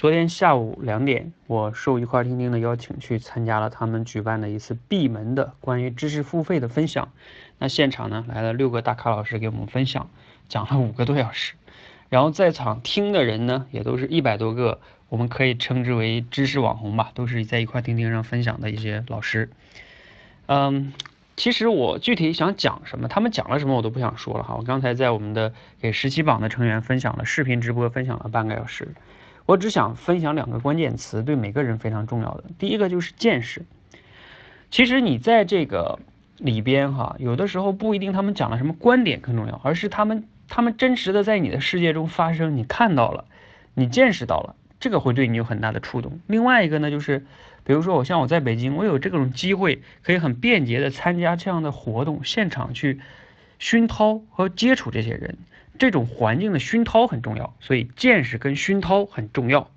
[0.00, 7.12] 昨天下午两点，我受一块听听的邀请去参加了他们举办的一次闭门的关于知识付费的分享。
[7.58, 10.08] 那现场呢来了六个大咖老师给我们分享，
[10.48, 11.52] 讲了五个多小时。
[12.08, 19.50] 然后在场听的人呢，也都是一百多个，我们可以称之为知识网红吧，都是在一块听听上分享的一些老师。
[20.46, 20.94] 嗯，
[21.36, 24.54] 其实我具体想讲什么，他们讲了什么我都不想说了哈。
[24.56, 28.88] 我刚才在我们的给十七榜的成员分享了视频直播，分享了半个小时。
[29.50, 32.44] 我只想分享两个关键词，对每个人非常重要的。
[32.56, 33.64] 第一个就是见识。
[34.70, 35.98] 其实你在这个
[36.36, 43.24] 里边哈，有的时候不一定他们讲了什么观点更重要，而是他们他们真实的在你的世界中发生，你看到了，
[43.74, 46.20] 你见识到了，这个会对你有很大的触动。
[46.28, 47.26] 另外一个呢，就是
[47.64, 53.00] 比如说我像我在北京，我有这种机会，可以很便捷的参加这样的活动，现场去
[53.60, 55.38] 熏陶和接触这些人。
[55.78, 59.70] 这种环境的熏陶很重要，所以见识跟熏陶很重要。